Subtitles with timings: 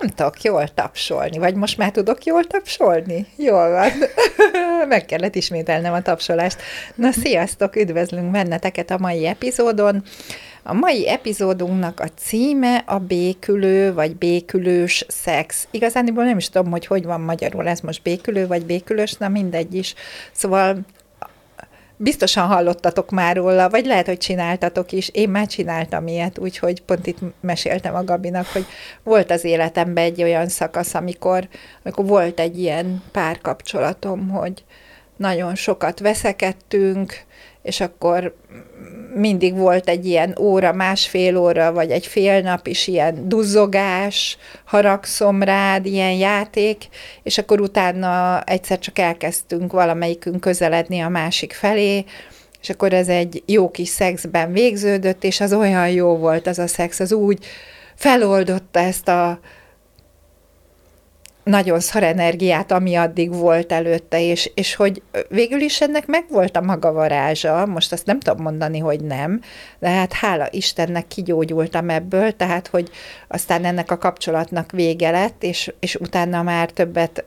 [0.00, 3.26] Nem tudok jól tapsolni, vagy most már tudok jól tapsolni?
[3.36, 3.90] Jól van.
[4.88, 6.60] Meg kellett ismételnem a tapsolást.
[6.94, 10.02] Na, sziasztok, üdvözlünk benneteket a mai epizódon.
[10.62, 15.68] A mai epizódunknak a címe a békülő, vagy békülős szex.
[15.70, 19.74] Igazániból nem is tudom, hogy hogy van magyarul ez most békülő, vagy békülős, na mindegy
[19.74, 19.94] is.
[20.32, 20.78] Szóval
[21.98, 25.08] biztosan hallottatok már róla, vagy lehet, hogy csináltatok is.
[25.08, 28.66] Én már csináltam ilyet, úgyhogy pont itt meséltem a Gabinak, hogy
[29.02, 31.48] volt az életemben egy olyan szakasz, amikor,
[31.84, 34.64] amikor volt egy ilyen párkapcsolatom, hogy
[35.18, 37.14] nagyon sokat veszekedtünk,
[37.62, 38.36] és akkor
[39.14, 45.42] mindig volt egy ilyen óra, másfél óra, vagy egy fél nap is ilyen duzzogás, haragszom
[45.42, 46.88] rád, ilyen játék,
[47.22, 52.04] és akkor utána egyszer csak elkezdtünk valamelyikünk közeledni a másik felé,
[52.60, 56.66] és akkor ez egy jó kis szexben végződött, és az olyan jó volt az a
[56.66, 57.44] szex, az úgy
[57.94, 59.40] feloldotta ezt a
[61.48, 66.60] nagyon szar energiát, ami addig volt előtte, és, és hogy végül is ennek megvolt a
[66.60, 69.40] maga varázsa, most azt nem tudom mondani, hogy nem,
[69.78, 72.90] de hát hála Istennek kigyógyultam ebből, tehát hogy
[73.28, 77.24] aztán ennek a kapcsolatnak vége lett, és, és utána már többet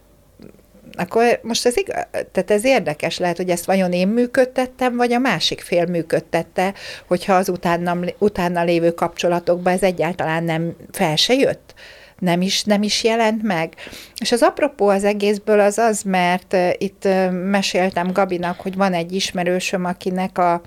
[0.94, 5.20] akkor most ez, igaz, tehát ez érdekes lehet, hogy ezt vajon én működtettem, vagy a
[5.20, 6.74] másik fél működtette,
[7.08, 11.74] hogyha az utána, utána lévő kapcsolatokban ez egyáltalán nem fel se jött
[12.22, 13.74] nem is, nem is jelent meg.
[14.18, 17.08] És az apropó az egészből az az, mert itt
[17.50, 20.62] meséltem Gabinak, hogy van egy ismerősöm, akinek a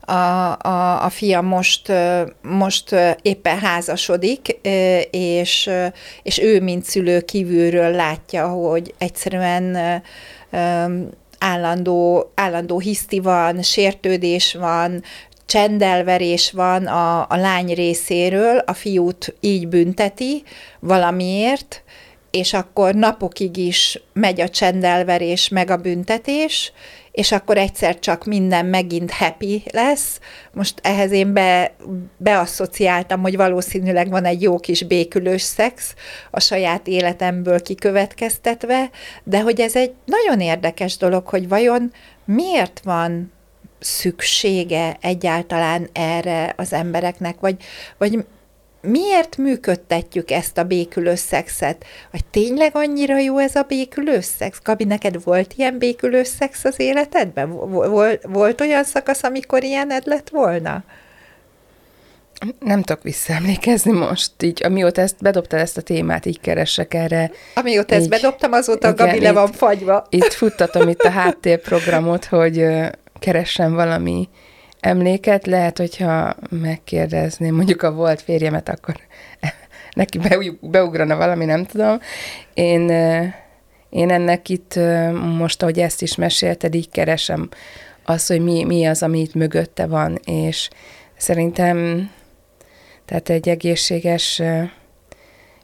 [0.00, 1.92] a, a, a fia most,
[2.42, 4.48] most éppen házasodik,
[5.10, 5.70] és,
[6.22, 9.76] és ő, mint szülő kívülről látja, hogy egyszerűen
[11.38, 15.02] állandó, állandó hiszti van, sértődés van,
[15.50, 20.42] csendelverés van a, a lány részéről, a fiút így bünteti
[20.80, 21.82] valamiért,
[22.30, 26.72] és akkor napokig is megy a csendelverés, meg a büntetés,
[27.12, 30.20] és akkor egyszer csak minden megint happy lesz.
[30.52, 31.74] Most ehhez én be,
[32.16, 35.94] beasszociáltam, hogy valószínűleg van egy jó kis békülős szex
[36.30, 38.90] a saját életemből kikövetkeztetve,
[39.24, 41.92] de hogy ez egy nagyon érdekes dolog, hogy vajon
[42.24, 43.32] miért van
[43.80, 47.56] szüksége egyáltalán erre az embereknek, vagy,
[47.98, 48.24] vagy
[48.82, 51.84] miért működtetjük ezt a békülő szexet?
[52.10, 54.58] Vagy tényleg annyira jó ez a békülő szex?
[54.64, 57.50] Gabi, neked volt ilyen békülő szex az életedben?
[57.70, 60.84] Volt, volt olyan szakasz, amikor ilyened lett volna?
[62.58, 67.30] Nem tudok visszaemlékezni most, így amióta ezt bedobtad ezt a témát, így keresek erre.
[67.54, 70.06] Amióta így, ezt bedobtam, azóta igen, Gabi le van fagyva.
[70.08, 72.66] Itt futtatom itt a háttérprogramot, hogy
[73.20, 74.28] keressem valami
[74.80, 78.94] emléket, lehet, hogyha megkérdezném mondjuk a volt férjemet, akkor
[79.94, 80.20] neki
[80.60, 81.98] beugrana valami, nem tudom.
[82.54, 82.90] Én,
[83.90, 84.78] én ennek itt
[85.36, 87.48] most, ahogy ezt is mesélted, így keresem
[88.04, 90.68] azt, hogy mi, mi az, ami itt mögötte van, és
[91.16, 92.08] szerintem
[93.04, 94.42] tehát egy egészséges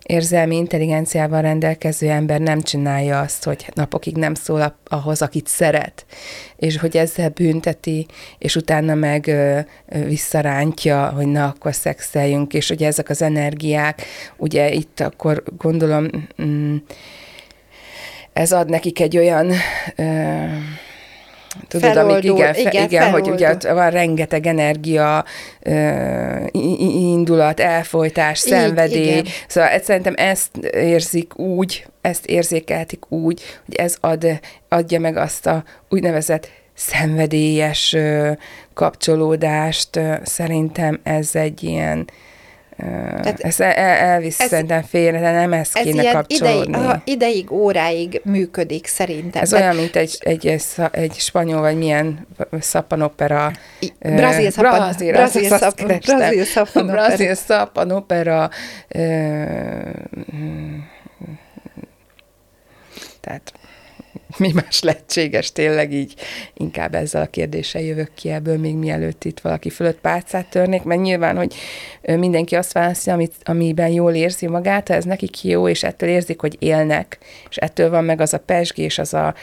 [0.07, 6.07] érzelmi intelligenciával rendelkező ember nem csinálja azt, hogy napokig nem szól ahhoz, akit szeret,
[6.57, 8.07] és hogy ezzel bünteti,
[8.39, 9.61] és utána meg ö,
[10.05, 14.03] visszarántja, hogy na, akkor szexeljünk, és hogy ezek az energiák,
[14.37, 16.09] ugye itt akkor gondolom,
[16.43, 16.77] mm,
[18.33, 19.53] ez ad nekik egy olyan
[19.97, 20.05] ö,
[21.69, 25.25] Tudod, feloldul, amik, igen, fe, igen, igen hogy ugye van rengeteg energia,
[26.53, 29.07] indulat, elfolytás, Így, szenvedély.
[29.07, 29.25] Igen.
[29.49, 34.27] Szóval szerintem ezt érzik úgy, ezt érzékeltik úgy, hogy ez ad,
[34.69, 37.97] adja meg azt a úgynevezett szenvedélyes
[38.75, 40.01] kapcsolódást.
[40.23, 42.09] Szerintem ez egy ilyen
[42.77, 46.69] tehát ezt el, elvisz ez, szerintem félre, de nem ezt kéne ez kapcsolódni.
[46.69, 49.43] Ideig, ha ideig, óráig működik szerintem.
[49.43, 52.27] Ez olyan, mint egy, egy, egy, egy spanyol, vagy milyen
[52.61, 53.53] szappanopera.
[53.99, 57.07] Brazil szappan, brazil, brazil, szappan, brazil szappanopera.
[57.07, 58.51] Brazil szappanopera.
[63.21, 63.53] Tehát
[64.39, 65.53] mi más lehetséges?
[65.53, 66.15] Tényleg így,
[66.55, 71.01] inkább ezzel a kérdéssel jövök ki ebből, még mielőtt itt valaki fölött pálcát törnék, mert
[71.01, 71.55] nyilván, hogy
[72.03, 76.57] mindenki azt választja, amit, amiben jól érzi magát, ez nekik jó, és ettől érzik, hogy
[76.59, 77.19] élnek,
[77.49, 79.35] és ettől van meg az a pesgés, az a,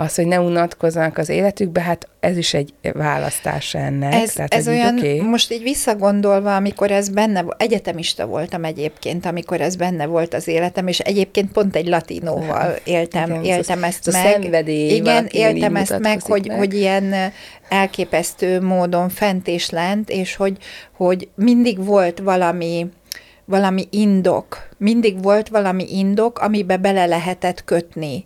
[0.00, 4.14] az, hogy ne unatkozzanak az életükbe, hát ez is egy választás ennek.
[4.14, 5.20] Ez, Tehát, ez olyan, okay.
[5.20, 10.86] most így visszagondolva, amikor ez benne, egyetemista voltam egyébként, amikor ez benne volt az életem,
[10.86, 14.32] és egyébként pont egy latinóval éltem, Igen, éltem ez ezt az a meg.
[14.32, 16.56] szenvedély Igen, éltem így ezt meg, hogy, meg.
[16.56, 17.14] hogy ilyen
[17.68, 20.56] elképesztő módon fent és lent, és hogy,
[20.96, 22.86] hogy mindig volt valami,
[23.44, 28.24] valami indok, mindig volt valami indok, amibe bele lehetett kötni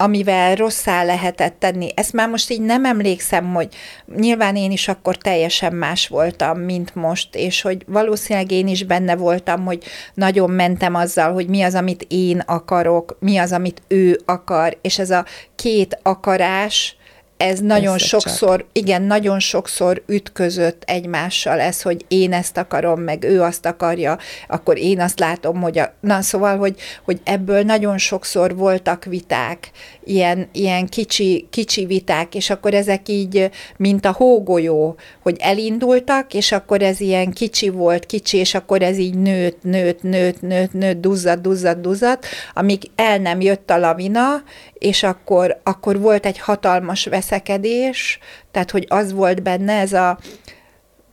[0.00, 1.88] amivel rosszá lehetett tenni.
[1.94, 3.68] Ezt már most így nem emlékszem, hogy
[4.16, 9.16] nyilván én is akkor teljesen más voltam, mint most, és hogy valószínűleg én is benne
[9.16, 9.84] voltam, hogy
[10.14, 14.98] nagyon mentem azzal, hogy mi az, amit én akarok, mi az, amit ő akar, és
[14.98, 15.24] ez a
[15.56, 16.96] két akarás,
[17.38, 23.42] ez nagyon sokszor, igen, nagyon sokszor ütközött egymással ez, hogy én ezt akarom, meg ő
[23.42, 24.18] azt akarja,
[24.48, 26.74] akkor én azt látom, hogy a, na szóval, hogy,
[27.04, 29.70] hogy ebből nagyon sokszor voltak viták,
[30.04, 36.52] ilyen, ilyen kicsi, kicsi viták, és akkor ezek így, mint a hógolyó, hogy elindultak, és
[36.52, 41.00] akkor ez ilyen kicsi volt, kicsi, és akkor ez így nőtt, nőtt, nőtt, nőtt, nőtt,
[41.00, 42.18] duzzad, duzzad, duzzad,
[42.54, 44.42] amíg el nem jött a lavina,
[44.78, 48.18] és akkor, akkor volt egy hatalmas veszekedés,
[48.50, 50.18] tehát hogy az volt benne ez a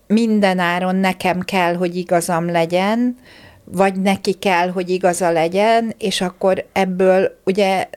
[0.08, 3.18] mindenáron nekem kell, hogy igazam legyen,
[3.64, 7.90] vagy neki kell, hogy igaza legyen, és akkor ebből ugye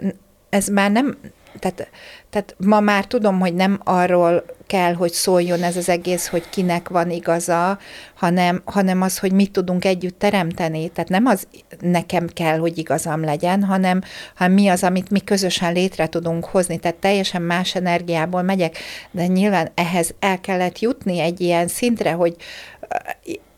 [0.48, 1.16] ez már nem,
[1.58, 1.90] tehát,
[2.31, 6.88] tehát ma már tudom, hogy nem arról kell, hogy szóljon ez az egész, hogy kinek
[6.88, 7.78] van igaza,
[8.14, 10.88] hanem, hanem az, hogy mit tudunk együtt teremteni.
[10.88, 11.46] Tehát nem az
[11.81, 14.00] nekem kell, hogy igazam legyen, hanem,
[14.34, 16.78] hanem mi az, amit mi közösen létre tudunk hozni.
[16.78, 18.76] Tehát teljesen más energiából megyek,
[19.11, 22.37] de nyilván ehhez el kellett jutni egy ilyen szintre, hogy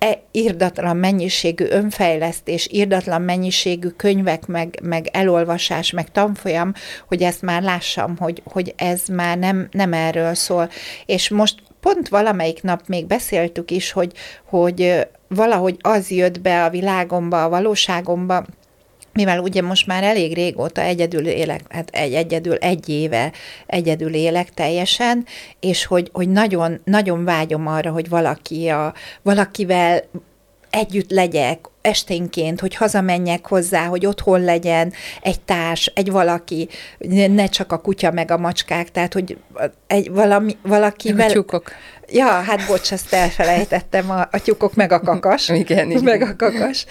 [0.00, 6.72] e, irdatlan mennyiségű önfejlesztés, irdatlan mennyiségű könyvek, meg, meg elolvasás, meg tanfolyam,
[7.08, 10.70] hogy ezt már lássam, hogy, hogy ez már nem, nem erről szól.
[11.06, 14.12] És most pont valamelyik nap még beszéltük is, hogy,
[14.44, 18.44] hogy valahogy az jött be a világomba, a valóságomba,
[19.12, 23.32] mivel ugye most már elég régóta egyedül élek, hát egy, egyedül egy éve
[23.66, 25.26] egyedül élek teljesen,
[25.60, 30.02] és hogy, hogy nagyon, nagyon vágyom arra, hogy valaki a, valakivel
[30.70, 34.92] együtt legyek, esténként, hogy hazamenjek hozzá, hogy otthon legyen
[35.22, 36.68] egy társ, egy valaki,
[37.28, 39.38] ne csak a kutya meg a macskák, tehát, hogy
[39.86, 41.10] egy valami, valaki...
[41.10, 41.72] A tyúkok.
[42.12, 45.48] Ja, hát bocs, ezt elfelejtettem, a, a tyúkok meg a kakas.
[45.62, 46.02] Igen, igen.
[46.02, 46.86] Meg a kakas.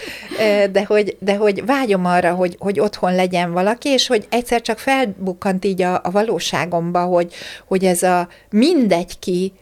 [0.72, 4.78] De hogy, de hogy vágyom arra, hogy, hogy otthon legyen valaki, és hogy egyszer csak
[4.78, 7.34] felbukkant így a, a valóságomba, hogy,
[7.66, 9.52] hogy ez a mindegy ki,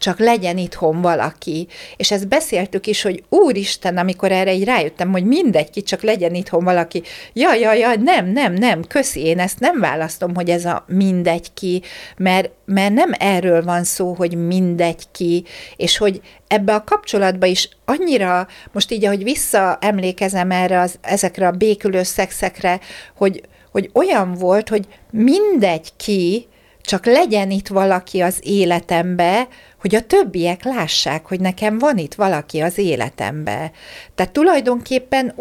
[0.00, 1.68] csak legyen itthon valaki.
[1.96, 6.34] És ezt beszéltük is, hogy úristen, amikor erre így rájöttem, hogy mindegy ki, csak legyen
[6.34, 7.02] itthon valaki.
[7.32, 11.52] Ja, ja, ja, nem, nem, nem, köszi, én ezt nem választom, hogy ez a mindegy
[11.54, 11.82] ki,
[12.16, 15.44] mert, mert nem erről van szó, hogy mindegy ki,
[15.76, 21.50] és hogy ebbe a kapcsolatba is annyira, most így, ahogy visszaemlékezem erre, az, ezekre a
[21.50, 22.80] békülő szexekre,
[23.16, 23.42] hogy,
[23.72, 26.48] hogy olyan volt, hogy mindegy ki,
[26.82, 29.48] csak legyen itt valaki az életembe,
[29.80, 33.70] hogy a többiek lássák, hogy nekem van itt valaki az életembe.
[34.14, 35.34] Tehát tulajdonképpen,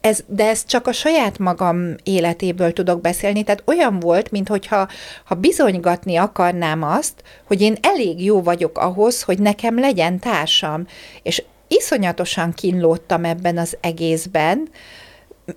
[0.00, 4.88] ez, de ez csak a saját magam életéből tudok beszélni, tehát olyan volt, mintha
[5.24, 10.86] ha bizonygatni akarnám azt, hogy én elég jó vagyok ahhoz, hogy nekem legyen társam.
[11.22, 14.68] És iszonyatosan kínlódtam ebben az egészben,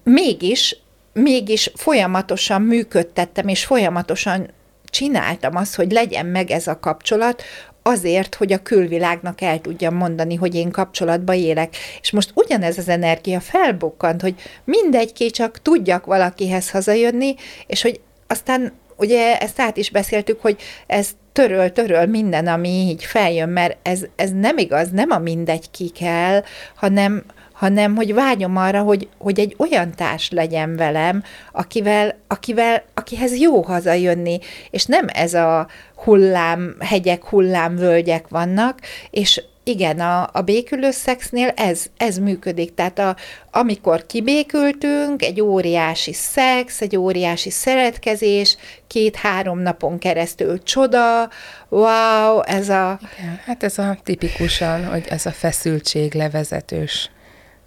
[0.04, 0.78] mégis,
[1.13, 4.48] mégis folyamatosan működtettem, és folyamatosan
[4.94, 7.44] csináltam azt, hogy legyen meg ez a kapcsolat,
[7.82, 11.76] azért, hogy a külvilágnak el tudjam mondani, hogy én kapcsolatba élek.
[12.02, 17.36] És most ugyanez az energia felbukkant, hogy mindegy ki, csak tudjak valakihez hazajönni,
[17.68, 23.04] és hogy aztán ugye ezt át is beszéltük, hogy ez töröl, töröl minden, ami így
[23.04, 26.44] feljön, mert ez, ez nem igaz, nem a mindegy ki kell,
[26.76, 33.39] hanem, hanem hogy vágyom arra, hogy, hogy egy olyan társ legyen velem, akivel, akivel, akihez
[33.39, 38.79] jó hazajönni, és nem ez a hullám, hegyek, hullámvölgyek vannak,
[39.10, 42.74] és igen, a, a békülő szexnél ez, ez működik.
[42.74, 43.15] Tehát a,
[43.51, 48.57] amikor kibékültünk, egy óriási szex, egy óriási szeretkezés,
[48.88, 51.29] két-három napon keresztül csoda,
[51.69, 53.00] wow, ez a...
[53.19, 57.10] Igen, hát ez a tipikusan, hogy ez a feszültség levezetős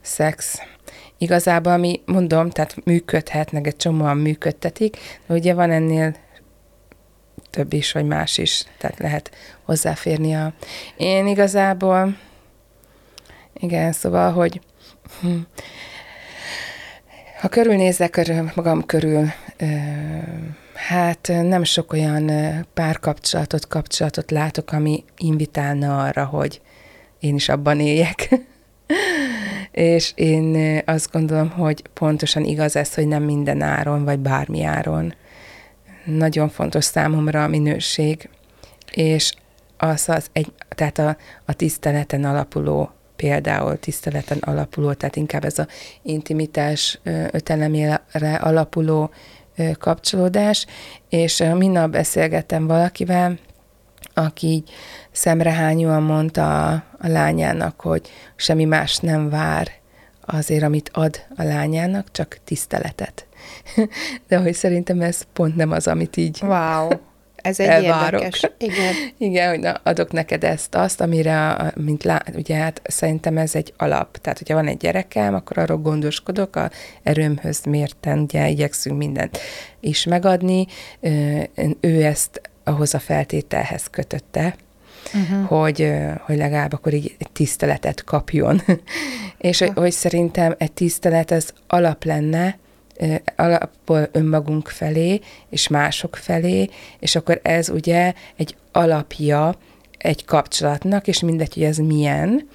[0.06, 0.60] szex.
[1.18, 4.96] Igazából, ami mondom, tehát működhet, meg egy csomóan működtetik,
[5.26, 6.16] de ugye van ennél
[7.50, 9.30] több is, vagy más is, tehát lehet
[9.64, 10.52] hozzáférni a...
[10.96, 12.16] Én igazából,
[13.54, 14.60] igen, szóval, hogy
[15.20, 15.38] hm,
[17.40, 19.32] ha körülnézek körül, magam körül,
[20.74, 22.30] hát nem sok olyan
[22.74, 26.60] párkapcsolatot, kapcsolatot látok, ami invitálna arra, hogy
[27.20, 28.28] én is abban éljek.
[29.70, 35.14] És én azt gondolom, hogy pontosan igaz ez, hogy nem minden áron, vagy bármi áron.
[36.04, 38.28] Nagyon fontos számomra a minőség,
[38.92, 39.32] és
[39.76, 45.66] az, az egy, tehát a, a tiszteleten alapuló például tiszteleten alapuló, tehát inkább ez a
[46.02, 47.00] intimitás
[47.30, 48.02] ötelemére
[48.40, 49.10] alapuló
[49.78, 50.66] kapcsolódás,
[51.08, 53.38] és minap beszélgettem valakivel,
[54.18, 54.70] aki így
[55.12, 59.70] szemrehányúan mondta a, a lányának, hogy semmi más nem vár
[60.20, 63.26] azért, amit ad a lányának, csak tiszteletet.
[64.28, 66.88] De hogy szerintem ez pont nem az, amit így wow.
[67.36, 68.20] Ez egy elvárok.
[68.20, 68.50] érdekes.
[68.58, 68.94] Igen.
[69.28, 73.74] Igen, hogy na, adok neked ezt, azt, amire, mint lá, ugye hát szerintem ez egy
[73.76, 74.16] alap.
[74.16, 76.70] Tehát, hogyha van egy gyerekem, akkor arról gondoskodok, a
[77.02, 79.38] erőmhöz mérten, ugye igyekszünk mindent
[79.80, 80.66] is megadni.
[81.80, 84.56] Ő ezt ahhoz a feltételhez kötötte,
[85.14, 85.46] uh-huh.
[85.46, 88.62] hogy, hogy legalább akkor így egy tiszteletet kapjon.
[89.38, 92.58] És hogy, hogy szerintem egy tisztelet az alap lenne,
[93.36, 96.68] alapból önmagunk felé, és mások felé,
[96.98, 99.54] és akkor ez ugye egy alapja
[99.98, 102.48] egy kapcsolatnak, és mindegy, hogy ez milyen,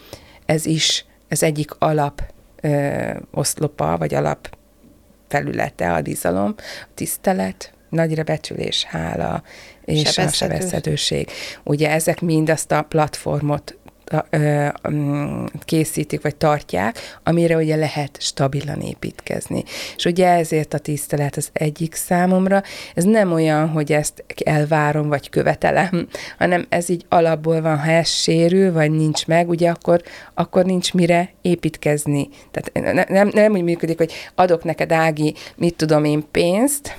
[0.46, 2.24] ez is az egyik alap
[2.62, 4.58] ö, oszlopa, vagy alap
[5.27, 9.43] felülete a bizalom, a tisztelet, nagyra becsülés, hála
[9.86, 11.29] és a sebezhetőség.
[11.63, 13.75] Ugye ezek mind azt a platformot
[14.89, 19.63] Mm, készítik, vagy tartják, amire ugye lehet stabilan építkezni.
[19.95, 22.63] És ugye ezért a tisztelet az egyik számomra,
[22.95, 26.07] ez nem olyan, hogy ezt elvárom, vagy követelem,
[26.38, 30.01] hanem ez így alapból van, ha ez sérül, vagy nincs meg, ugye akkor,
[30.33, 32.29] akkor nincs mire építkezni.
[32.51, 36.95] Tehát nem, nem, nem úgy működik, hogy adok neked, Ági, mit tudom én, pénzt,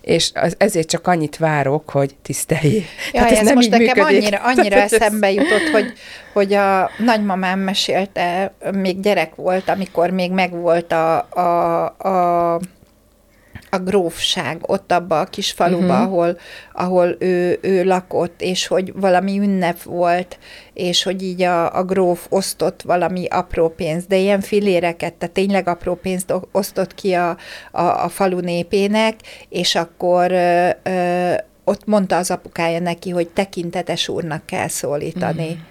[0.00, 2.82] és az, ezért csak annyit várok, hogy tiszteljél.
[3.12, 4.04] Ja, ez, ez most nekem működik.
[4.04, 5.92] annyira, annyira eszembe jutott, hogy,
[6.32, 12.60] hogy a nagymamám mesélte, még gyerek volt, amikor még megvolt a, a, a
[13.70, 16.00] a grófság ott abba a kis faluba, uh-huh.
[16.00, 16.38] ahol,
[16.72, 20.38] ahol ő, ő lakott, és hogy valami ünnep volt,
[20.72, 25.68] és hogy így a, a gróf osztott valami apró pénzt, de ilyen filéreket, tehát tényleg
[25.68, 27.36] apró pénzt osztott ki a,
[27.70, 29.14] a, a falu népének,
[29.48, 31.32] és akkor ö, ö,
[31.64, 35.48] ott mondta az apukája neki, hogy tekintetes úrnak kell szólítani.
[35.48, 35.68] Uh-huh.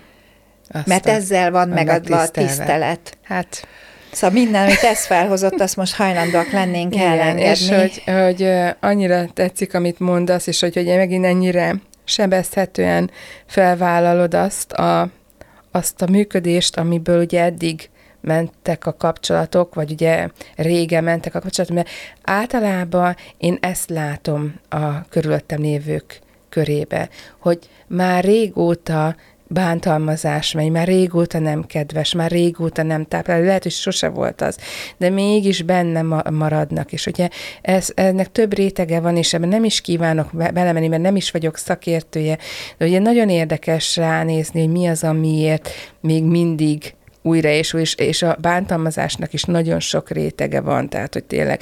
[0.68, 3.18] Aztán mert ezzel van megadva a tisztelet.
[3.24, 3.68] Hát
[4.12, 7.42] Szóval minden, amit ez felhozott, azt most hajlandóak lennénk Igen, elengedni.
[7.42, 13.12] és hogy, hogy annyira tetszik, amit mondasz, és hogy, hogy megint ennyire sebezhetően
[13.46, 15.10] felvállalod azt a,
[15.72, 17.90] azt a működést, amiből ugye eddig
[18.22, 21.90] mentek a kapcsolatok, vagy ugye régen mentek a kapcsolatok, mert
[22.22, 29.16] általában én ezt látom a körülöttem lévők körébe, hogy már régóta
[29.52, 34.58] bántalmazás megy, már régóta nem kedves, már régóta nem tápláló, lehet, hogy sose volt az,
[34.98, 36.02] de mégis benne
[36.32, 37.30] maradnak, és ugye
[37.62, 41.58] ez, ennek több rétege van, és ebben nem is kívánok belemenni, mert nem is vagyok
[41.58, 42.38] szakértője,
[42.78, 45.70] de ugye nagyon érdekes ránézni, hogy mi az, amiért
[46.02, 51.24] még mindig újra és újra, és a bántalmazásnak is nagyon sok rétege van, tehát, hogy
[51.24, 51.62] tényleg,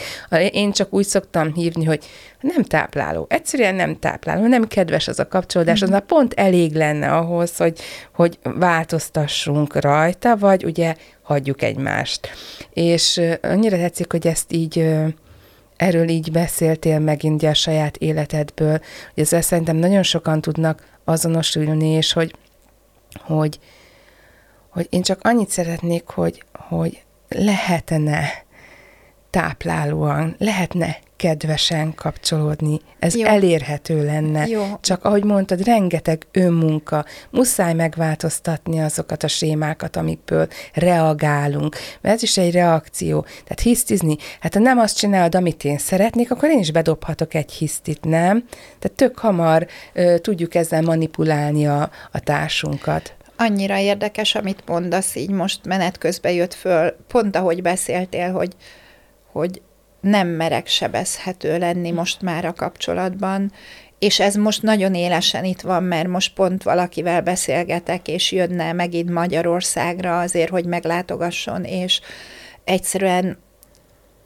[0.52, 2.06] én csak úgy szoktam hívni, hogy
[2.42, 7.14] nem tápláló, egyszerűen nem tápláló, nem kedves az a kapcsolódás, az már pont elég lenne
[7.14, 7.80] ahhoz, hogy,
[8.14, 12.30] hogy változtassunk rajta, vagy ugye hagyjuk egymást.
[12.74, 14.86] És annyira tetszik, hogy ezt így
[15.76, 18.82] erről így beszéltél megint a saját életedből,
[19.14, 22.34] hogy ezzel szerintem nagyon sokan tudnak azonosulni, és hogy,
[23.20, 23.60] hogy
[24.78, 28.30] hogy én csak annyit szeretnék, hogy, hogy lehetne
[29.30, 32.80] táplálóan, lehetne kedvesen kapcsolódni.
[33.00, 33.26] Ez Jó.
[33.26, 34.48] elérhető lenne.
[34.48, 34.64] Jó.
[34.82, 37.06] Csak ahogy mondtad, rengeteg önmunka.
[37.30, 41.76] Muszáj megváltoztatni azokat a sémákat, amikből reagálunk.
[42.02, 43.22] Mert ez is egy reakció.
[43.22, 44.16] Tehát hisztizni.
[44.40, 48.44] Hát ha nem azt csinálod, amit én szeretnék, akkor én is bedobhatok egy hisztit, nem?
[48.80, 53.17] Tehát tök hamar ö, tudjuk ezzel manipulálni a, a társunkat.
[53.38, 58.56] Annyira érdekes, amit mondasz, így most menet közben jött föl, pont ahogy beszéltél, hogy,
[59.32, 59.62] hogy
[60.02, 63.52] nem merek sebezhető lenni most már a kapcsolatban,
[64.00, 69.10] és ez most nagyon élesen itt van, mert most pont valakivel beszélgetek, és jönne megint
[69.10, 72.02] Magyarországra azért, hogy meglátogasson, és
[72.64, 73.38] egyszerűen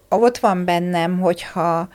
[0.10, 1.88] ott van bennem, hogyha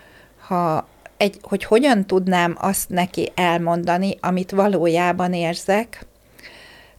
[0.47, 6.07] ha egy, hogy hogyan tudnám azt neki elmondani, amit valójában érzek.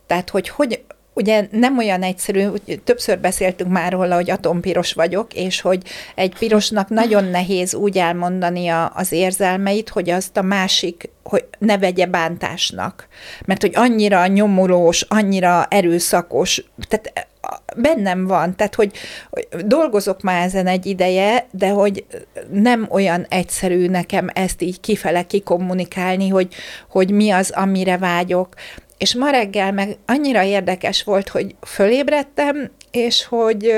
[0.07, 0.83] Tehát, hogy, hogy
[1.13, 2.47] ugye nem olyan egyszerű,
[2.83, 5.81] többször beszéltünk már róla, hogy atompiros vagyok, és hogy
[6.15, 11.77] egy pirosnak nagyon nehéz úgy elmondani a, az érzelmeit, hogy azt a másik hogy ne
[11.77, 13.07] vegye bántásnak.
[13.45, 17.27] Mert hogy annyira nyomulós, annyira erőszakos, tehát
[17.75, 18.91] bennem van, tehát hogy,
[19.29, 22.05] hogy dolgozok már ezen egy ideje, de hogy
[22.51, 26.53] nem olyan egyszerű nekem ezt így kifele kikommunikálni, hogy,
[26.89, 28.53] hogy mi az, amire vágyok.
[28.97, 33.73] És ma reggel meg annyira érdekes volt, hogy fölébredtem, és hogy,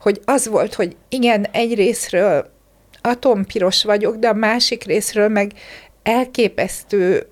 [0.00, 2.50] hogy az volt, hogy igen, egy részről
[3.02, 5.52] atompiros vagyok, de a másik részről meg
[6.02, 7.26] elképesztő,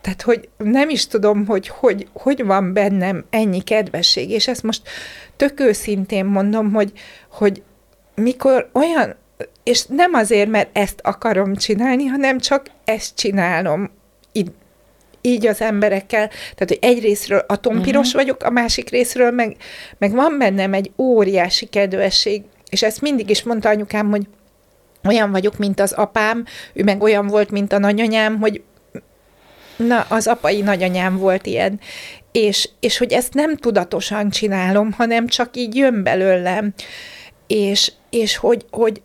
[0.00, 4.82] tehát hogy nem is tudom, hogy hogy, hogy van bennem ennyi kedvesség, és ezt most
[5.36, 6.92] tök őszintén mondom, hogy,
[7.30, 7.62] hogy
[8.14, 9.16] mikor olyan,
[9.62, 13.90] és nem azért, mert ezt akarom csinálni, hanem csak ezt csinálom
[15.20, 18.22] így az emberekkel, tehát hogy egy részről atompiros uh-huh.
[18.22, 19.56] vagyok, a másik részről meg,
[19.98, 24.26] meg van bennem egy óriási kedvesség, és ezt mindig is mondta anyukám, hogy
[25.04, 28.62] olyan vagyok, mint az apám, ő meg olyan volt, mint a nagyanyám, hogy
[29.76, 31.80] na, az apai nagyanyám volt ilyen,
[32.32, 36.74] és, és hogy ezt nem tudatosan csinálom, hanem csak így jön belőlem,
[37.46, 39.02] és, és hogy, hogy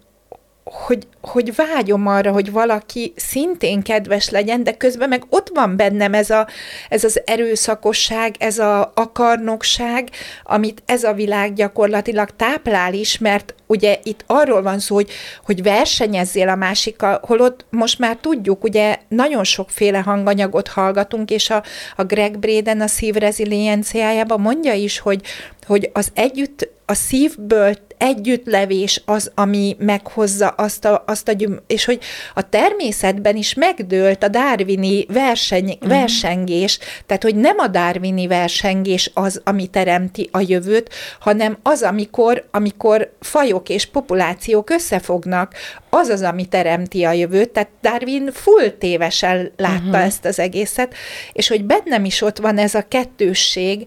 [0.73, 6.13] hogy, hogy vágyom arra, hogy valaki szintén kedves legyen, de közben meg ott van bennem
[6.13, 6.47] ez, a,
[6.89, 10.09] ez az erőszakosság, ez a akarnokság,
[10.43, 15.09] amit ez a világ gyakorlatilag táplál is, mert ugye itt arról van szó, hogy,
[15.45, 21.63] hogy versenyezzél a másikkal, holott most már tudjuk, ugye nagyon sokféle hanganyagot hallgatunk, és a,
[21.95, 25.21] a Greg Braden a szív rezilienciájában mondja is, hogy,
[25.65, 31.85] hogy az együtt, a szívből együttlevés az, ami meghozza azt a, azt a gyüm, és
[31.85, 31.99] hogy
[32.33, 35.89] a természetben is megdőlt a darwini verseny, uh-huh.
[35.89, 40.89] versengés, tehát hogy nem a darwini versengés az, ami teremti a jövőt,
[41.19, 45.53] hanem az, amikor, amikor fajok és populációk összefognak,
[45.89, 50.05] az az, ami teremti a jövőt, tehát Darwin full tévesen látta uh-huh.
[50.05, 50.93] ezt az egészet,
[51.33, 53.85] és hogy bennem is ott van ez a kettősség,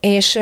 [0.00, 0.38] és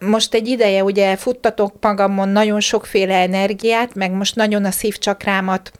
[0.00, 5.72] most egy ideje ugye futtatok magamon nagyon sokféle energiát, meg most nagyon a szívcsakrámat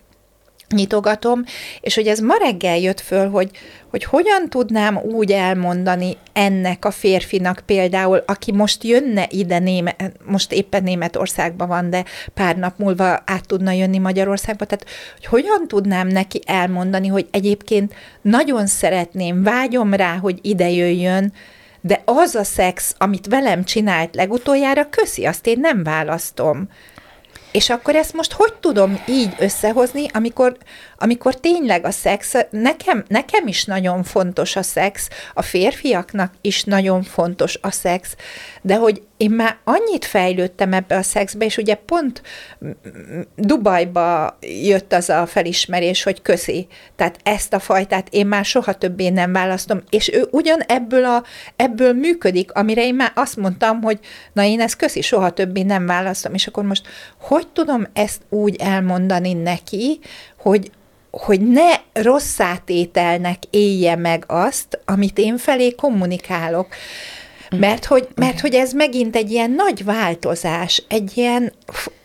[0.75, 1.45] nyitogatom,
[1.81, 3.51] és hogy ez ma reggel jött föl, hogy,
[3.91, 10.53] hogy hogyan tudnám úgy elmondani ennek a férfinak például, aki most jönne ide, Néme, most
[10.53, 12.05] éppen Németországban van, de
[12.35, 17.95] pár nap múlva át tudna jönni Magyarországba, tehát hogy hogyan tudnám neki elmondani, hogy egyébként
[18.23, 21.33] nagyon szeretném, vágyom rá, hogy ide jöjjön,
[21.81, 26.69] de az a szex, amit velem csinált legutoljára, köszi, azt én nem választom.
[27.53, 30.57] És akkor ezt most hogy tudom így összehozni, amikor,
[30.99, 37.03] amikor tényleg a szex, nekem, nekem is nagyon fontos a szex, a férfiaknak is nagyon
[37.03, 38.17] fontos a szex,
[38.63, 42.23] de hogy én már annyit fejlődtem ebbe a szexbe, és ugye pont
[43.37, 49.09] Dubajba jött az a felismerés, hogy köszi, tehát ezt a fajtát én már soha többé
[49.09, 51.23] nem választom, és ő ugyan ebből, a,
[51.57, 53.99] ebből működik, amire én már azt mondtam, hogy
[54.33, 56.87] na én ezt köszi, soha többé nem választom, és akkor most
[57.21, 59.99] hogy tudom ezt úgy elmondani neki,
[60.39, 60.71] hogy,
[61.11, 66.67] hogy ne rossz átételnek élje meg azt, amit én felé kommunikálok.
[67.57, 71.53] Mert hogy, mert hogy ez megint egy ilyen nagy változás, egy ilyen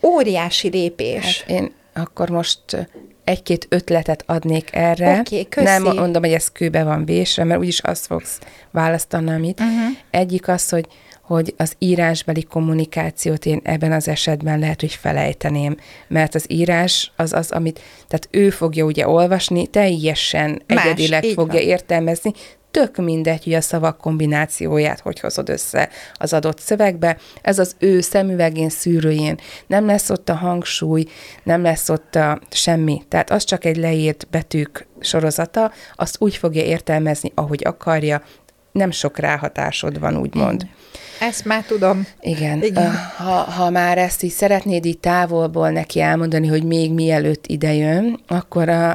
[0.02, 1.39] óriási lépés.
[1.39, 2.88] Hát én akkor most
[3.24, 5.19] egy-két ötletet adnék erre.
[5.19, 8.39] Oké, okay, Nem mondom, hogy ez kőbe van vésre, mert úgyis azt fogsz
[8.72, 9.60] választani, amit.
[9.60, 9.98] Uh-huh.
[10.12, 10.88] Egyik az, hogy
[11.23, 17.33] hogy az írásbeli kommunikációt én ebben az esetben lehet, hogy felejteném, mert az írás az
[17.33, 21.69] az, amit, tehát ő fogja ugye olvasni, teljesen Más, egyedileg fogja van.
[21.69, 22.31] értelmezni,
[22.73, 27.17] tök mindegy, hogy a szavak kombinációját hogy hozod össze az adott szövegbe.
[27.41, 29.39] Ez az ő szemüvegén, szűrőjén.
[29.67, 31.05] Nem lesz ott a hangsúly,
[31.43, 33.01] nem lesz ott a semmi.
[33.07, 38.21] Tehát az csak egy leírt betűk sorozata, azt úgy fogja értelmezni, ahogy akarja,
[38.73, 40.67] nem sok ráhatásod van, úgymond.
[41.19, 42.07] Ezt már tudom.
[42.21, 42.63] Igen.
[42.63, 42.91] Igen.
[43.17, 48.69] Ha, ha már ezt így szeretnéd így távolból neki elmondani, hogy még mielőtt idejön, akkor,
[48.69, 48.91] a,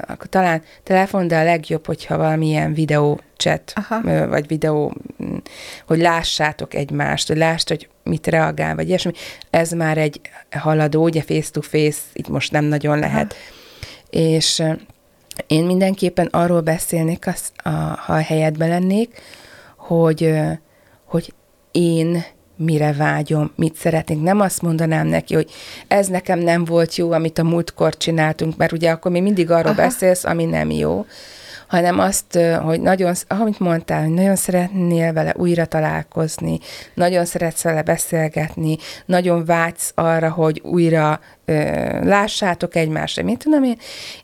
[0.00, 4.26] akkor talán telefon, de a legjobb, hogyha valamilyen videó chat, Aha.
[4.28, 5.36] vagy videó, mm,
[5.86, 9.12] hogy lássátok egymást, hogy lásd, hogy mit reagál, vagy ilyesmi.
[9.50, 13.32] Ez már egy haladó, ugye face-to-face, itt most nem nagyon lehet.
[13.32, 14.22] Aha.
[14.24, 14.62] És
[15.46, 19.20] én mindenképpen arról beszélnék, az, a, ha a helyedben lennék,
[19.76, 20.34] hogy,
[21.04, 21.32] hogy
[21.70, 22.24] én
[22.56, 24.22] mire vágyom, mit szeretnék.
[24.22, 25.50] Nem azt mondanám neki, hogy
[25.88, 29.72] ez nekem nem volt jó, amit a múltkor csináltunk, mert ugye akkor még mindig arról
[29.72, 29.82] Aha.
[29.82, 31.06] beszélsz, ami nem jó,
[31.70, 36.58] hanem azt, hogy nagyon, amit mondtál, hogy nagyon szeretnél vele újra találkozni,
[36.94, 38.76] nagyon szeretsz vele beszélgetni,
[39.06, 41.20] nagyon vágysz arra, hogy újra
[42.02, 43.78] lássátok egymásra, mit tudom én,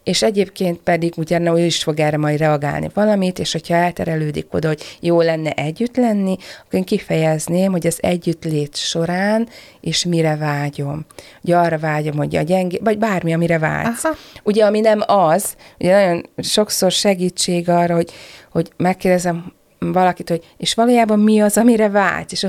[0.05, 4.69] és egyébként pedig ugye ő is fog erre majd reagálni valamit, és hogyha elterelődik oda,
[4.69, 9.49] hogy jó lenne együtt lenni, akkor én kifejezném, hogy az együttlét során,
[9.81, 11.07] és mire vágyom.
[11.43, 14.05] Ugye arra vágyom, hogy a gyengé, vagy bármi, amire vágysz.
[14.05, 14.15] Aha.
[14.43, 18.11] Ugye, ami nem az, ugye nagyon sokszor segítség arra, hogy,
[18.51, 19.53] hogy megkérdezem,
[19.93, 22.47] valakit, hogy és valójában mi az, amire vágysz, és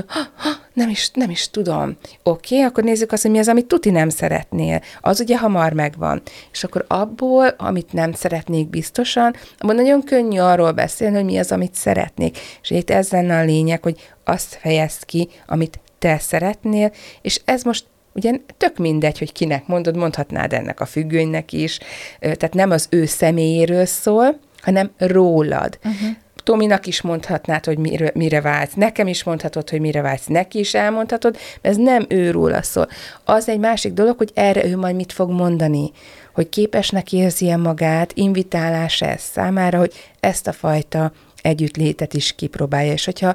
[0.72, 1.96] nem, is, nem is tudom.
[2.22, 4.80] Oké, okay, akkor nézzük azt, hogy mi az, amit tuti nem szeretnél.
[5.00, 6.22] Az ugye hamar megvan.
[6.52, 11.52] És akkor abból, amit nem szeretnék biztosan, abban nagyon könnyű arról beszélni, hogy mi az,
[11.52, 12.38] amit szeretnék.
[12.62, 17.62] És itt ez lenne a lényeg, hogy azt fejezd ki, amit te szeretnél, és ez
[17.62, 21.78] most Ugye tök mindegy, hogy kinek mondod, mondhatnád ennek a függőnynek is,
[22.20, 25.78] tehát nem az ő személyéről szól, hanem rólad.
[25.84, 26.08] Uh-huh.
[26.48, 30.74] Tominak is mondhatnád, hogy mire, mire vágysz, nekem is mondhatod, hogy mire vágysz, neki is
[30.74, 32.88] elmondhatod, ez nem őróla szól.
[33.24, 35.90] Az egy másik dolog, hogy erre ő majd mit fog mondani,
[36.32, 42.92] hogy képesnek érzi -e magát, invitálás ez számára, hogy ezt a fajta együttlétet is kipróbálja,
[42.92, 43.34] és hogyha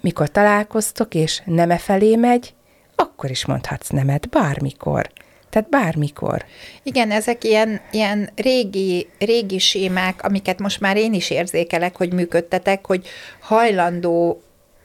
[0.00, 2.54] mikor találkoztok, és nem e felé megy,
[2.94, 5.10] akkor is mondhatsz nemet, bármikor.
[5.52, 6.44] Tehát bármikor.
[6.82, 12.86] Igen, ezek ilyen, ilyen régi, régi sémák, amiket most már én is érzékelek, hogy működtetek,
[12.86, 13.06] hogy
[13.40, 14.42] hajlandó,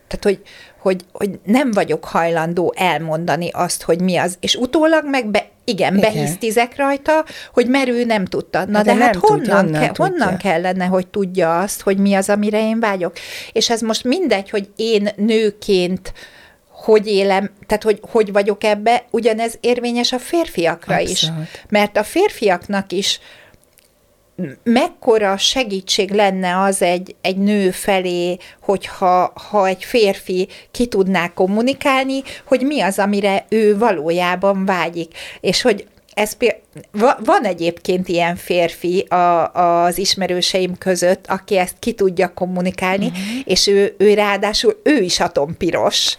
[0.08, 0.42] tehát hogy,
[0.78, 5.98] hogy, hogy nem vagyok hajlandó elmondani azt, hogy mi az, és utólag meg be, igen,
[5.98, 6.14] igen.
[6.14, 8.66] behisztizek rajta, hogy merő nem tudta.
[8.66, 12.14] Na de, de hát honnan, tudja, honnan, ke, honnan kellene, hogy tudja azt, hogy mi
[12.14, 13.14] az, amire én vágyok?
[13.52, 16.14] És ez most mindegy, hogy én nőként
[16.88, 21.12] hogy élem, tehát hogy, hogy vagyok ebbe, ugyanez érvényes a férfiakra Abszolút.
[21.12, 21.32] is.
[21.70, 23.20] Mert a férfiaknak is
[24.64, 32.22] mekkora segítség lenne az egy, egy nő felé, hogyha ha egy férfi ki tudná kommunikálni,
[32.46, 35.14] hogy mi az, amire ő valójában vágyik.
[35.40, 36.38] És hogy ez
[37.26, 43.22] van egyébként ilyen férfi a, az ismerőseim között, aki ezt ki tudja kommunikálni, uh-huh.
[43.44, 46.18] és ő, ő ráadásul ő is atompiros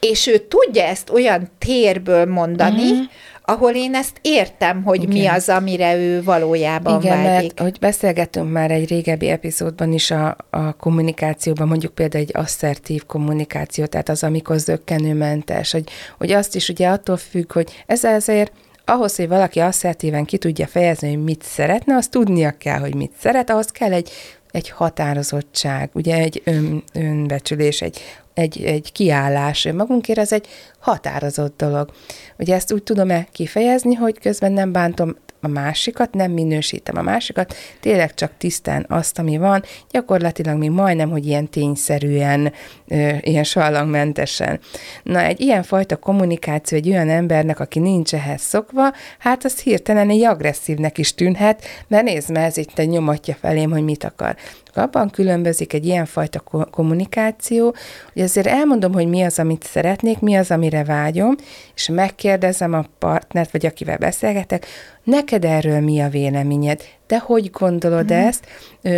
[0.00, 3.02] és ő tudja ezt olyan térből mondani, mm-hmm.
[3.44, 5.16] ahol én ezt értem, hogy Igen.
[5.16, 7.54] mi az, amire ő valójában Igen, vágyik.
[7.54, 13.06] mert hogy beszélgettünk már egy régebbi epizódban is a, a kommunikációban, mondjuk például egy asszertív
[13.06, 18.52] kommunikáció, tehát az, amikor zöggenőmentes, hogy, hogy azt is ugye attól függ, hogy ez azért
[18.84, 23.12] ahhoz, hogy valaki asszertíven ki tudja fejezni, hogy mit szeretne, azt tudnia kell, hogy mit
[23.18, 24.10] szeret, ahhoz kell egy
[24.50, 28.00] egy határozottság, ugye egy ön, önbecsülés, egy
[28.40, 30.46] egy, egy kiállás önmagunkért, ez egy
[30.78, 31.90] határozott dolog.
[32.38, 37.54] Ugye ezt úgy tudom-e kifejezni, hogy közben nem bántom a másikat, nem minősítem a másikat,
[37.80, 42.52] tényleg csak tisztán azt, ami van, gyakorlatilag még majdnem, hogy ilyen tényszerűen,
[43.20, 44.60] ilyen sallangmentesen.
[45.02, 50.10] Na, egy ilyen fajta kommunikáció egy olyan embernek, aki nincs ehhez szokva, hát az hirtelen
[50.10, 54.36] egy agresszívnek is tűnhet, mert nézd, mert ez itt egy nyomatja felém, hogy mit akar.
[54.80, 56.40] Abban különbözik egy ilyenfajta
[56.70, 57.74] kommunikáció,
[58.12, 61.36] hogy azért elmondom, hogy mi az, amit szeretnék, mi az, amire vágyom,
[61.74, 64.66] és megkérdezem a partnert, vagy akivel beszélgetek,
[65.04, 68.16] neked erről mi a véleményed, de hogy gondolod mm.
[68.16, 68.46] ezt,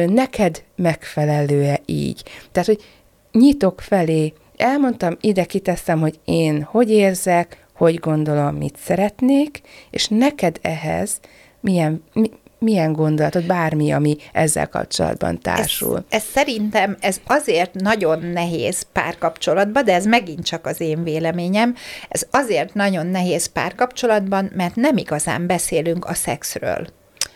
[0.07, 2.23] neked megfelelő-e így?
[2.53, 2.85] Tehát, hogy
[3.33, 10.59] nyitok felé, elmondtam, ide kiteszem, hogy én hogy érzek, hogy gondolom, mit szeretnék, és neked
[10.63, 11.21] ehhez
[11.61, 12.31] milyen, mi,
[12.63, 15.97] milyen gondolatod, bármi, ami ezzel kapcsolatban társul?
[15.97, 21.75] Ez, ez szerintem ez azért nagyon nehéz párkapcsolatban, de ez megint csak az én véleményem,
[22.09, 26.87] ez azért nagyon nehéz párkapcsolatban, mert nem igazán beszélünk a szexről.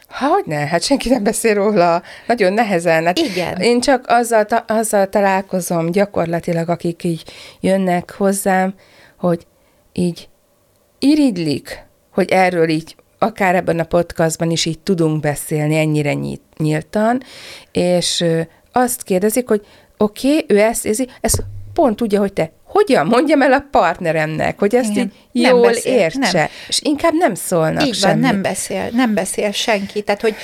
[0.09, 0.67] Hogy ne?
[0.67, 2.03] Hát senki nem beszél róla.
[2.27, 3.05] Nagyon nehezen.
[3.05, 3.61] Hát Igen.
[3.61, 7.23] Én csak azzal, ta, azzal találkozom gyakorlatilag, akik így
[7.61, 8.75] jönnek hozzám,
[9.19, 9.47] hogy
[9.93, 10.29] így
[10.99, 16.15] irigylik, hogy erről így akár ebben a podcastban is így tudunk beszélni ennyire
[16.59, 17.23] nyíltan,
[17.73, 18.25] és
[18.73, 23.43] azt kérdezik, hogy oké, okay, ő ezt érzi, ezt pont tudja, hogy te hogyan mondjam
[23.43, 25.13] el a partneremnek, hogy ezt Igen.
[25.33, 26.47] így jól nem beszél, értse, nem.
[26.69, 30.35] és inkább nem szólnak Így van, nem beszél, nem beszél senki, tehát hogy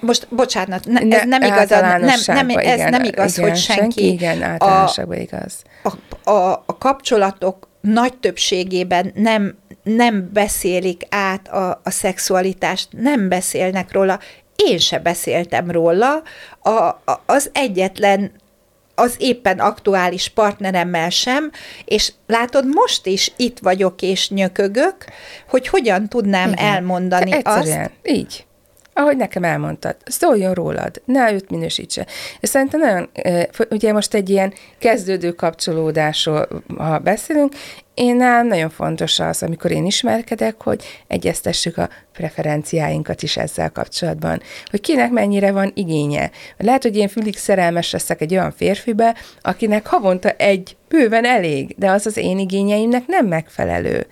[0.00, 3.58] most, bocsánat, ne, ne, ez nem igaz, nem, nem, ez igen, nem igaz, igen, hogy
[3.58, 3.80] senki.
[3.80, 5.62] senki igen, általánosságban a, igaz.
[5.82, 13.92] A, a, a kapcsolatok nagy többségében nem nem beszélik át a, a szexualitást, nem beszélnek
[13.92, 14.20] róla.
[14.56, 16.22] Én se beszéltem róla.
[16.60, 18.32] A, a, az egyetlen
[18.94, 21.50] az éppen aktuális partneremmel sem,
[21.84, 24.96] és látod, most is itt vagyok és nyökögök,
[25.48, 26.64] hogy hogyan tudnám Igen.
[26.64, 27.56] elmondani Te azt.
[27.56, 28.46] egyszerűen, így.
[28.94, 32.06] Ahogy nekem elmondtad, szóljon rólad, ne őt minősítse.
[32.40, 33.08] És szerintem nagyon,
[33.70, 37.52] ugye most egy ilyen kezdődő kapcsolódásról, ha beszélünk,
[37.94, 44.42] én nálam nagyon fontos az, amikor én ismerkedek, hogy egyeztessük a preferenciáinkat is ezzel kapcsolatban.
[44.70, 46.30] Hogy kinek mennyire van igénye.
[46.56, 51.90] Lehet, hogy én fülig szerelmes leszek egy olyan férfibe, akinek havonta egy bőven elég, de
[51.90, 54.06] az az én igényeimnek nem megfelelő.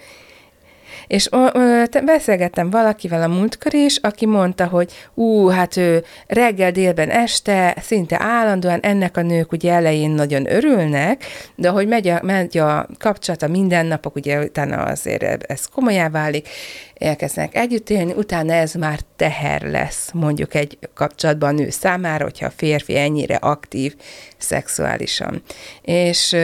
[1.12, 6.04] És ö, ö, te- beszélgettem valakivel a múltkor is, aki mondta, hogy ú, hát ő
[6.26, 11.24] reggel, délben, este, szinte állandóan ennek a nők ugye elején nagyon örülnek,
[11.56, 16.48] de hogy megy a, megy a kapcsolat, a mindennapok, ugye utána azért ez komolyá válik,
[16.94, 22.46] elkezdenek együtt élni, utána ez már teher lesz mondjuk egy kapcsolatban a nő számára, hogyha
[22.46, 23.94] a férfi ennyire aktív
[24.38, 25.42] szexuálisan.
[25.82, 26.36] És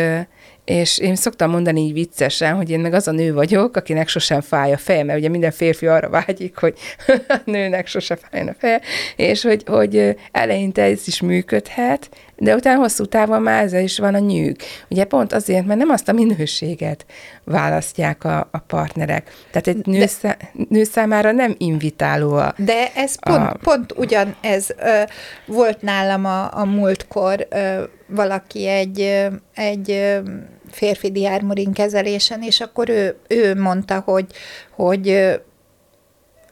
[0.68, 4.40] és én szoktam mondani így viccesen, hogy én meg az a nő vagyok, akinek sosem
[4.40, 6.78] fáj a feje, mert ugye minden férfi arra vágyik, hogy
[7.28, 8.80] a nőnek sose fájjon a feje,
[9.16, 14.14] és hogy, hogy eleinte ez is működhet, de utána hosszú távon már ezzel is van
[14.14, 14.56] a nyűg.
[14.88, 17.06] Ugye pont azért, mert nem azt a minőséget
[17.44, 19.30] választják a, a partnerek.
[19.50, 20.36] Tehát egy nő, szá,
[20.68, 22.54] nő számára nem invitáló a...
[22.56, 25.02] De ez pont, A- pont ugyan ez ö,
[25.46, 30.18] volt nálam a, a múltkor ö, valaki egy, egy
[30.70, 34.26] férfi diármorin kezelésen, és akkor ő, ő mondta, hogy,
[34.70, 35.08] hogy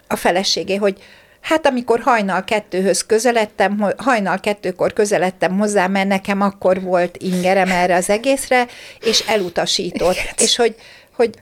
[0.08, 1.02] a feleségé, hogy
[1.40, 7.94] hát amikor hajnal kettőhöz közeledtem, hajnal kettőkor közeledtem hozzá, mert nekem akkor volt ingerem erre
[7.94, 8.66] az egészre,
[9.00, 10.16] és elutasított.
[10.36, 10.74] És hogy,
[11.16, 11.34] hogy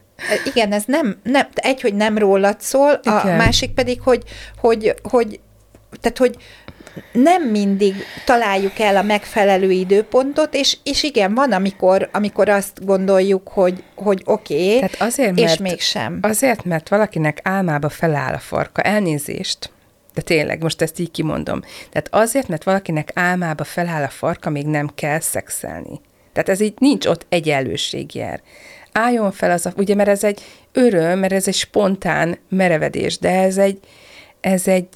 [0.45, 3.37] igen, ez nem, nem, egy, hogy nem rólad szól, a Igen.
[3.37, 4.23] másik pedig, hogy,
[4.57, 5.39] hogy, hogy
[6.01, 6.35] tehát, hogy
[7.11, 13.47] nem mindig találjuk el a megfelelő időpontot, és, és igen, van, amikor, amikor azt gondoljuk,
[13.47, 16.19] hogy, hogy oké, okay, Tehát azért, és mert, mégsem.
[16.21, 18.81] Azért, mert valakinek álmába feláll a farka.
[18.81, 19.69] Elnézést.
[20.13, 21.61] De tényleg, most ezt így kimondom.
[21.89, 26.01] Tehát azért, mert valakinek álmába feláll a farka, még nem kell szexelni.
[26.33, 28.41] Tehát ez így nincs ott egyenlőség jár.
[28.91, 33.29] Álljon fel az a, ugye, mert ez egy öröm, mert ez egy spontán merevedés, de
[33.29, 33.79] ez egy,
[34.41, 34.87] ez egy,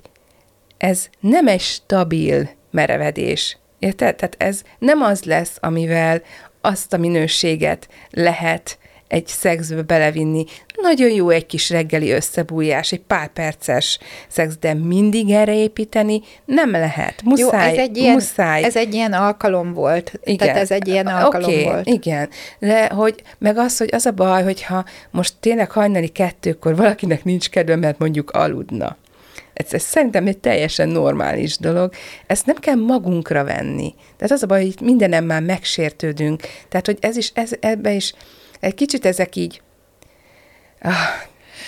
[0.80, 3.58] ez nem egy stabil merevedés.
[3.80, 4.16] Érted?
[4.16, 6.22] Tehát ez nem az lesz, amivel
[6.62, 10.46] azt a minőséget lehet egy szexbe belevinni.
[10.82, 16.72] Nagyon jó egy kis reggeli összebújás, egy pár perces szex, de mindig erre építeni nem
[16.72, 17.22] lehet.
[17.24, 18.64] Muszáj, Jó, ez egy, ilyen, muszáj.
[18.64, 20.12] ez egy ilyen alkalom volt.
[20.24, 20.38] Igen.
[20.38, 21.88] Tehát ez egy ilyen alkalom Oké, volt.
[21.88, 27.24] Igen, de hogy, meg az, hogy az a baj, hogyha most tényleg hajnali kettőkor valakinek
[27.24, 28.98] nincs kedve, mert mondjuk aludna.
[29.66, 31.94] Ez, ez szerintem egy teljesen normális dolog.
[32.28, 33.96] Ezt nem kell magunkra venni.
[34.18, 36.42] Tehát az a baj, hogy mindenem már megsértődünk.
[36.70, 38.14] Tehát, hogy ez is, ez, ebbe is
[38.60, 39.62] egy kicsit ezek így
[40.82, 40.94] ah,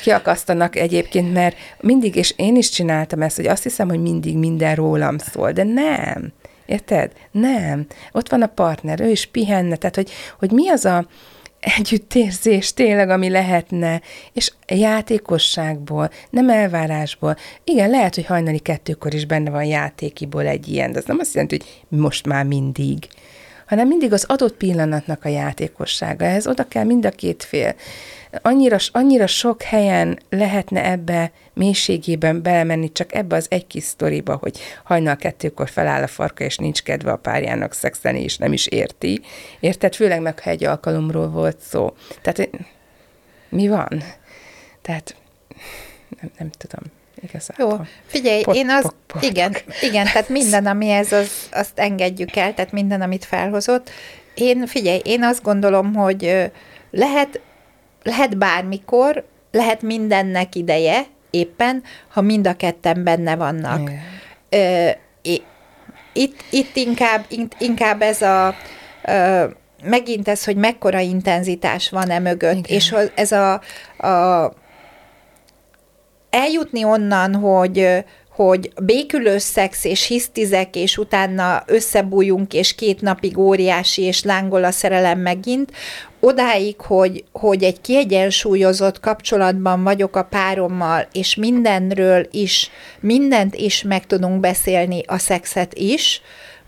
[0.04, 4.76] kiakasztanak egyébként, mert mindig, és én is csináltam ezt, hogy azt hiszem, hogy mindig minden
[4.76, 6.34] rólam szól, de nem.
[6.66, 7.12] Érted?
[7.32, 7.86] Nem.
[8.12, 11.08] Ott van a partner, ő is pihenne, tehát hogy, hogy mi az a
[11.62, 14.02] együttérzés tényleg, ami lehetne,
[14.34, 17.38] és játékosságból, nem elvárásból.
[17.64, 21.34] Igen, lehet, hogy hajnali kettőkor is benne van játékiból egy ilyen, de az nem azt
[21.34, 23.08] jelenti, hogy most már mindig
[23.72, 26.26] hanem mindig az adott pillanatnak a játékossága.
[26.26, 27.76] Ez oda kell mind a két fél.
[28.42, 34.60] Annyira, annyira sok helyen lehetne ebbe mélységében belemenni, csak ebbe az egy kis sztoriba, hogy
[34.84, 39.22] hajnal kettőkor feláll a farka, és nincs kedve a párjának szexelni, és nem is érti.
[39.60, 39.96] Érted?
[39.96, 41.94] Főleg meg, ha egy alkalomról volt szó.
[42.22, 42.50] Tehát
[43.50, 44.04] mi van?
[44.82, 45.16] Tehát
[46.22, 47.01] nem, nem tudom.
[47.24, 47.78] Igazából.
[47.78, 51.80] Jó, figyelj, Pot- én az, pot- pot- igen, igen, tehát minden, ami ez, az, azt
[51.80, 53.90] engedjük el, tehát minden, amit felhozott.
[54.34, 56.52] Én, figyelj, én azt gondolom, hogy
[56.92, 57.42] lehet,
[58.04, 63.82] lehet bármikor, lehet mindennek ideje, éppen, ha mind a ketten benne vannak.
[63.82, 64.00] Igen.
[64.50, 64.90] Ö,
[66.14, 67.26] itt, itt inkább,
[67.58, 68.56] inkább ez a
[69.06, 69.46] ö,
[69.84, 72.78] megint ez, hogy mekkora intenzitás van e mögött, Igen.
[72.78, 73.54] és ez a,
[74.08, 74.54] a
[76.32, 84.02] eljutni onnan, hogy hogy békülő szex és hisztizek, és utána összebújunk, és két napig óriási,
[84.02, 85.72] és lángol a szerelem megint,
[86.20, 94.06] odáig, hogy, hogy egy kiegyensúlyozott kapcsolatban vagyok a párommal, és mindenről is, mindent is meg
[94.06, 96.22] tudunk beszélni, a szexet is,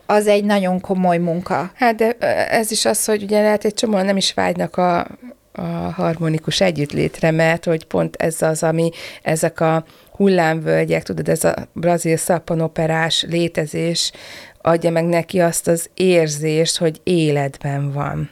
[0.05, 1.71] az egy nagyon komoly munka.
[1.75, 2.11] Hát de
[2.49, 5.07] ez is az, hogy ugye lehet egy csomóan nem is vágynak a,
[5.53, 8.89] a harmonikus együttlétre, mert hogy pont ez az, ami
[9.21, 14.11] ezek a hullámvölgyek, tudod, ez a brazil szappanoperás létezés,
[14.61, 18.29] adja meg neki azt az érzést, hogy életben van.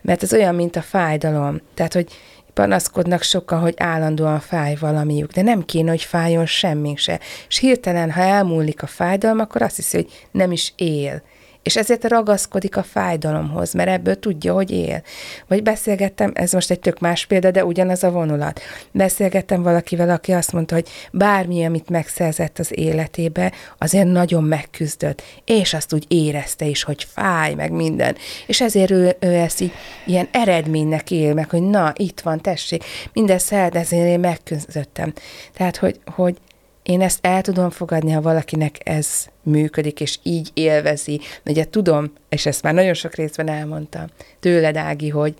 [0.00, 1.60] Mert ez olyan, mint a fájdalom.
[1.74, 2.06] Tehát, hogy
[2.54, 7.20] panaszkodnak sokan, hogy állandóan fáj valamiük, de nem kéne, hogy fájjon semmink se.
[7.48, 11.22] És hirtelen, ha elmúlik a fájdalom, akkor azt hiszi, hogy nem is él
[11.62, 15.02] és ezért ragaszkodik a fájdalomhoz, mert ebből tudja, hogy él.
[15.46, 18.60] Vagy beszélgettem, ez most egy tök más példa, de ugyanaz a vonulat.
[18.90, 25.74] Beszélgettem valakivel, aki azt mondta, hogy bármi, amit megszerzett az életébe, azért nagyon megküzdött, és
[25.74, 28.16] azt úgy érezte is, hogy fáj, meg minden.
[28.46, 29.72] És ezért ő, ő ezt így,
[30.06, 35.12] ilyen eredménynek él meg, hogy na, itt van, tessék, mindezt ezért én megküzdöttem.
[35.52, 36.36] Tehát, hogy, hogy
[36.82, 41.20] én ezt el tudom fogadni, ha valakinek ez működik, és így élvezi.
[41.44, 44.06] Ugye tudom, és ezt már nagyon sok részben elmondtam
[44.40, 45.34] tőled, Ági, hogy,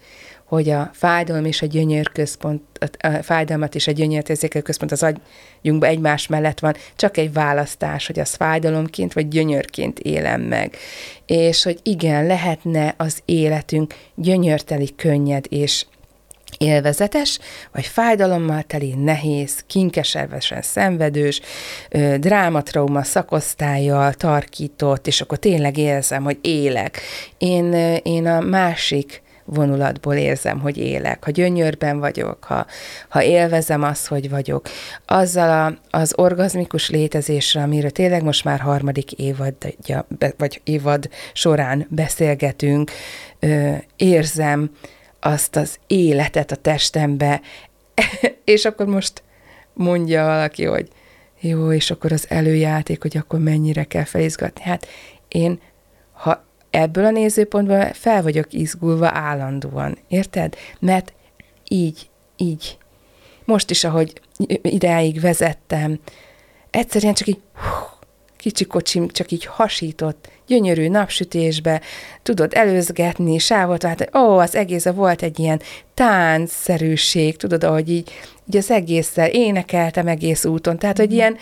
[0.45, 2.63] hogy a fájdalom és a gyönyör központ,
[2.99, 8.07] a fájdalmat és a gyönyört érzékelő központ az agyunkban egymás mellett van, csak egy választás,
[8.07, 10.77] hogy az fájdalomként vagy gyönyörként élem meg.
[11.27, 15.85] És hogy igen, lehetne az életünk gyönyörteli, könnyed és
[16.59, 17.39] élvezetes,
[17.73, 21.41] vagy fájdalommal teli, nehéz, kinkeservesen szenvedős,
[22.17, 27.01] drámatrauma szakosztályjal tarkított, és akkor tényleg érzem, hogy élek.
[27.39, 32.67] Én, én a másik vonulatból érzem, hogy élek, ha gyönyörben vagyok, ha,
[33.09, 34.69] ha élvezem azt, hogy vagyok.
[35.07, 35.51] Azzal
[35.91, 42.91] a, az orgazmikus létezésre, amiről tényleg most már harmadik évadja, vagy évad során beszélgetünk,
[43.97, 44.71] érzem,
[45.25, 47.41] azt az életet a testembe,
[48.45, 49.23] és akkor most
[49.73, 50.89] mondja valaki, hogy
[51.41, 54.63] jó, és akkor az előjáték, hogy akkor mennyire kell felizgatni.
[54.63, 54.87] Hát
[55.29, 55.61] én,
[56.13, 60.57] ha ebből a nézőpontból fel vagyok izgulva állandóan, érted?
[60.81, 61.13] Mert
[61.69, 62.79] így, így,
[63.45, 64.21] most is, ahogy
[64.63, 66.01] ideáig vezettem,
[66.71, 68.02] egyszerűen csak így hú,
[68.43, 71.81] kicsi kocsim csak így hasított, gyönyörű napsütésbe,
[72.23, 75.61] tudod előzgetni, sávot váltani, ó, az egész volt egy ilyen
[75.95, 78.11] táncszerűség, tudod, ahogy így,
[78.49, 81.37] így az egésszel énekeltem egész úton, tehát, hogy ilyen,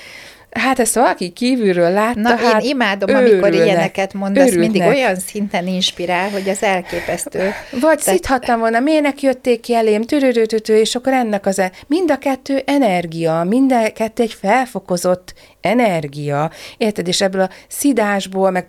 [0.51, 4.71] Hát ezt valaki kívülről látta, Na, hát én imádom, őrülnek, amikor ilyeneket mondasz, őrülnek.
[4.71, 7.51] mindig olyan szinten inspirál, hogy az elképesztő.
[7.81, 12.19] Vagy szíthattam volna, minek jötték ki elém, tűrőrőtőtő, és akkor ennek az, e- mind a
[12.19, 18.67] kettő energia, mind a kettő egy felfokozott energia, érted, és ebből a szidásból, meg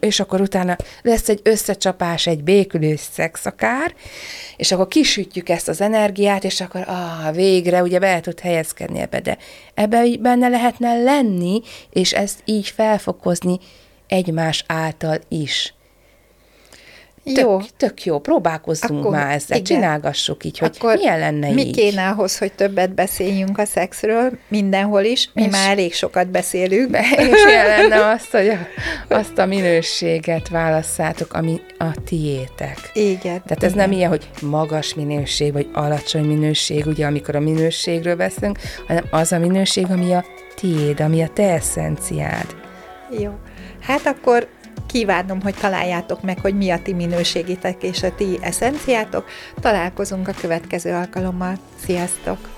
[0.00, 3.94] és akkor utána lesz egy összecsapás, egy békülő szex akár,
[4.56, 9.20] és akkor kisütjük ezt az energiát, és akkor ah, végre ugye be tud helyezkedni ebbe,
[9.20, 9.36] de
[9.74, 13.58] ebbe benne lehetne lenni, és ezt így felfokozni
[14.06, 15.72] egymás által is.
[17.34, 17.58] Tök, Jó.
[17.76, 19.76] tök jó, próbálkozzunk Akkor már ezzel, igen.
[19.76, 21.76] csinálgassuk így, hogy Akkor milyen lenne mi így.
[21.76, 25.30] kéne ahhoz, hogy többet beszéljünk a szexről, mindenhol is?
[25.34, 26.90] Mi És- már elég sokat beszélünk.
[26.90, 28.58] Be- És ilyen lenne azt, hogy a,
[29.14, 32.90] azt a minőséget válasszátok, ami a tiétek.
[32.92, 33.20] Igen.
[33.20, 38.58] Tehát ez nem ilyen, hogy magas minőség, vagy alacsony minőség, ugye, amikor a minőségről beszélünk,
[38.86, 40.24] hanem az a minőség, ami a
[40.60, 42.56] tiéd, ami a te eszenciád.
[43.18, 43.38] Jó.
[43.80, 44.48] Hát akkor
[44.86, 49.24] kívánom, hogy találjátok meg, hogy mi a ti minőségitek és a ti eszenciátok.
[49.60, 51.54] Találkozunk a következő alkalommal.
[51.84, 52.57] Sziasztok!